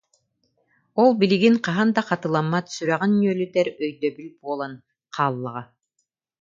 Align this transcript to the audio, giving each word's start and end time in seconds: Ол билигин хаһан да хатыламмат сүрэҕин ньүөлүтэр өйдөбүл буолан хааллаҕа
Ол 1.01 1.11
билигин 1.19 1.55
хаһан 1.65 1.89
да 1.95 2.01
хатыламмат 2.07 2.65
сүрэҕин 2.75 3.11
ньүөлүтэр 3.21 3.67
өйдөбүл 3.85 4.29
буолан 4.41 4.73
хааллаҕа 5.15 5.63